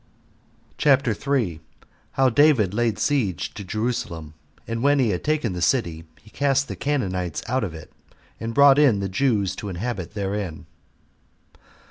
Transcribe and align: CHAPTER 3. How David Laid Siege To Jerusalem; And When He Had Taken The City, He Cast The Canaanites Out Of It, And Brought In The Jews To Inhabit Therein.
CHAPTER 0.79 1.13
3. 1.13 1.59
How 2.13 2.29
David 2.31 2.73
Laid 2.73 2.97
Siege 2.97 3.53
To 3.53 3.63
Jerusalem; 3.63 4.33
And 4.67 4.81
When 4.81 4.97
He 4.97 5.09
Had 5.11 5.23
Taken 5.23 5.53
The 5.53 5.61
City, 5.61 6.05
He 6.23 6.31
Cast 6.31 6.67
The 6.67 6.75
Canaanites 6.75 7.43
Out 7.47 7.63
Of 7.63 7.75
It, 7.75 7.91
And 8.39 8.55
Brought 8.55 8.79
In 8.79 8.99
The 8.99 9.07
Jews 9.09 9.55
To 9.57 9.69
Inhabit 9.69 10.15
Therein. 10.15 10.65